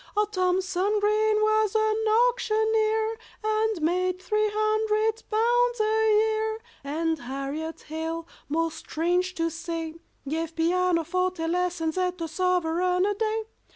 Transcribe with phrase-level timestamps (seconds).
[0.17, 7.81] Oh, THOMSON GREEN was an auctioneer, And made three hundred pounds a year; And HARRIET
[7.81, 9.93] HALE, most strange to say,
[10.27, 13.43] Gave pianoforte lessons at a sovereign a day.